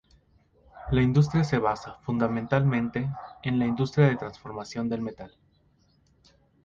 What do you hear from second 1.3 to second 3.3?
se basa, fundamentalmente,